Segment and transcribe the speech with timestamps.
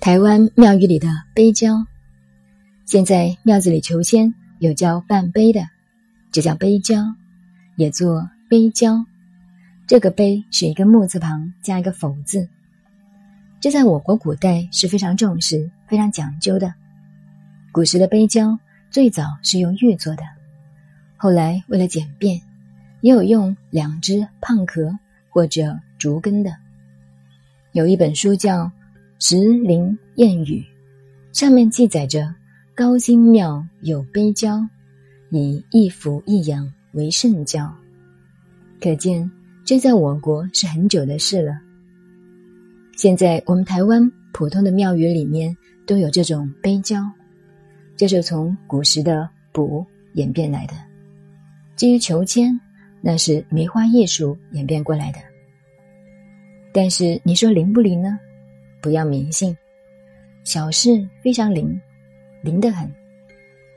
[0.00, 1.84] 台湾庙宇里的杯胶，
[2.86, 5.68] 现在庙子里求签有叫半杯的，
[6.32, 7.14] 这叫杯胶，
[7.76, 9.04] 也做杯胶。
[9.86, 12.48] 这个碑是一个木字旁加一个否字，
[13.60, 16.72] 这在我国古代是非常重视、非常讲究的。
[17.70, 18.58] 古时的杯胶
[18.90, 20.22] 最早是用玉做的，
[21.18, 22.40] 后来为了简便，
[23.02, 24.98] 也有用两只蚌壳
[25.28, 26.56] 或者竹根的。
[27.72, 28.72] 有一本书叫。
[29.22, 30.64] 石林谚语
[31.30, 32.34] 上面记载着：
[32.74, 34.66] 高辛庙有碑交，
[35.28, 37.70] 以一俯一仰为圣教。
[38.80, 39.30] 可见
[39.62, 41.52] 这在我国是很久的事了。
[42.96, 45.54] 现在我们台湾普通的庙宇里面
[45.86, 47.04] 都有这种碑交，
[47.98, 50.72] 这是从古时的卜演变来的。
[51.76, 52.58] 至于求签，
[53.02, 55.18] 那是梅花艺术演变过来的。
[56.72, 58.18] 但是你说灵不灵呢？
[58.80, 59.56] 不要迷信，
[60.44, 61.80] 小事非常灵，
[62.42, 62.88] 灵得很；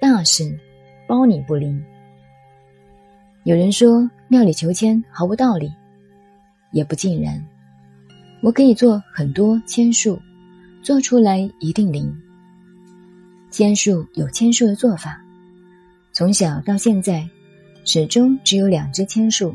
[0.00, 0.58] 大事
[1.06, 1.82] 包你不灵。
[3.44, 5.72] 有人说庙里求签毫无道理，
[6.70, 7.44] 也不尽然。
[8.42, 10.20] 我可以做很多签术，
[10.82, 12.16] 做出来一定灵。
[13.50, 15.20] 签术有签术的做法，
[16.12, 17.28] 从小到现在，
[17.84, 19.54] 始终只有两只签术，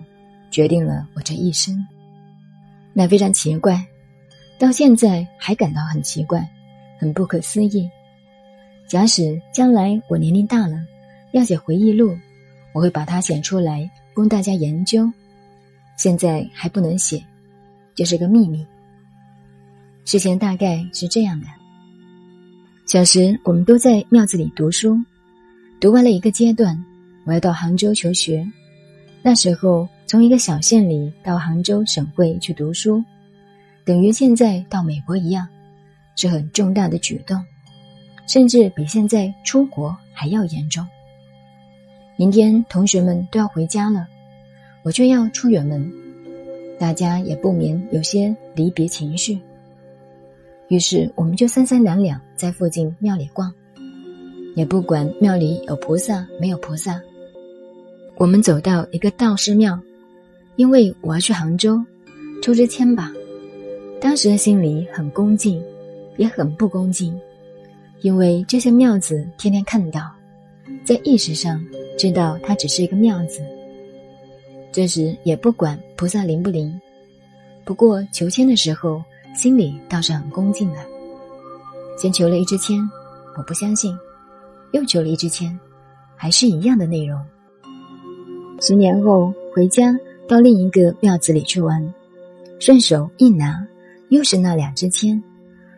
[0.51, 1.85] 决定了我这一生。
[2.93, 3.85] 那非常奇怪。
[4.59, 6.47] 到现在还感到很奇怪，
[6.97, 7.87] 很不可思议。
[8.87, 10.83] 假使将来我年龄大了，
[11.31, 12.17] 要写回忆录，
[12.73, 15.11] 我会把它写出来供大家研究。
[15.95, 17.23] 现在还不能写，
[17.93, 18.65] 这是个秘密。
[20.05, 21.47] 事情大概是这样的：
[22.87, 24.97] 小时我们都在庙子里读书，
[25.79, 26.83] 读完了一个阶段，
[27.25, 28.43] 我要到杭州求学。
[29.21, 33.03] 那时候从一个小县里到杭州省会去读书。
[33.87, 35.47] 等于现在到美国一样，
[36.17, 37.41] 是很重大的举动，
[38.27, 40.85] 甚至比现在出国还要严重。
[42.17, 44.05] 明天同学们都要回家了，
[44.83, 45.89] 我却要出远门，
[46.77, 49.39] 大家也不免有些离别情绪。
[50.67, 53.49] 于是我们就三三两两在附近庙里逛，
[54.53, 57.01] 也不管庙里有菩萨没有菩萨。
[58.17, 59.79] 我们走到一个道士庙，
[60.57, 61.81] 因为我要去杭州，
[62.43, 63.13] 抽支签吧。
[63.99, 65.61] 当时的心里很恭敬，
[66.17, 67.19] 也很不恭敬，
[68.01, 70.11] 因为这些庙子天天看到，
[70.85, 71.63] 在意识上
[71.97, 73.41] 知道它只是一个庙子。
[74.71, 76.79] 这时也不管菩萨灵不灵，
[77.65, 79.03] 不过求签的时候
[79.35, 80.77] 心里倒是很恭敬的。
[81.97, 82.79] 先求了一支签，
[83.35, 83.91] 我不相信；
[84.73, 85.57] 又求了一支签，
[86.15, 87.19] 还是一样的内容。
[88.61, 89.97] 十年后回家
[90.27, 91.93] 到另一个庙子里去玩，
[92.59, 93.65] 顺手一拿。
[94.09, 95.21] 又是那两支签，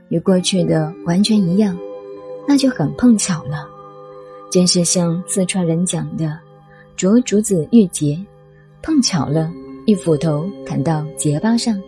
[0.09, 1.77] 与过去的完全一样，
[2.47, 3.67] 那就很碰巧了。
[4.51, 6.39] 真是像四川人讲的
[6.97, 8.19] “着竹子遇结”，
[8.81, 9.51] 碰巧了，
[9.85, 11.79] 一斧头砍到结疤上，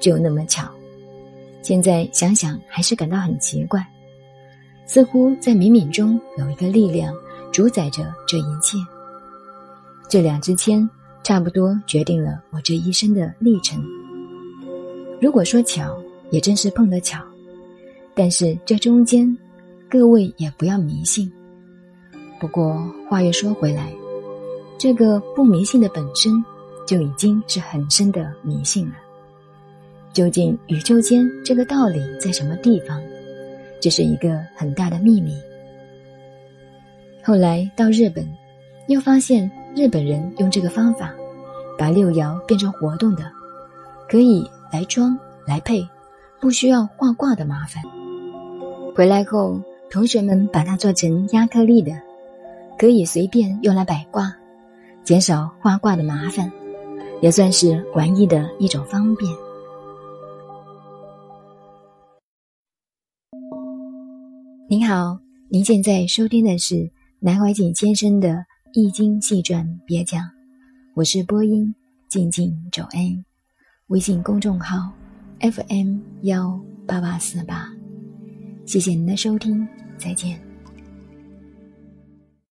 [0.00, 0.68] 就那么巧。
[1.62, 3.86] 现在想想，还是感到很奇怪，
[4.86, 7.14] 似乎在冥冥中有一个力量
[7.52, 8.78] 主宰着这一切。
[10.08, 10.88] 这两支签
[11.22, 13.84] 差不多决定了我这一生的历程。
[15.20, 15.96] 如果说巧，
[16.30, 17.22] 也真是碰得巧，
[18.14, 19.36] 但是这中间，
[19.88, 21.30] 各位也不要迷信。
[22.40, 23.92] 不过话又说回来，
[24.78, 26.42] 这个不迷信的本身
[26.86, 28.94] 就已经是很深的迷信了。
[30.14, 32.98] 究竟宇宙间这个道理在什么地方？
[33.78, 35.36] 这是一个很大的秘密。
[37.22, 38.26] 后来到日本，
[38.88, 41.14] 又发现日本人用这个方法，
[41.76, 43.30] 把六爻变成活动的，
[44.08, 44.42] 可以。
[44.70, 45.86] 来装来配，
[46.40, 47.82] 不需要画卦的麻烦。
[48.94, 49.60] 回来后，
[49.90, 51.92] 同学们把它做成亚克力的，
[52.78, 54.32] 可以随便用来摆卦，
[55.02, 56.50] 减少画卦的麻烦，
[57.20, 59.30] 也算是玩意的一种方便。
[64.68, 65.18] 您好，
[65.48, 68.28] 您现在收听的是南怀瑾先生的
[68.72, 70.22] 《易经细传》别讲，
[70.94, 71.74] 我是播音
[72.08, 73.24] 静静走恩。
[73.90, 74.92] 微信公众号
[75.40, 77.68] ：FM 幺八八四八，
[78.64, 79.66] 谢谢您的收听，
[79.98, 80.49] 再见。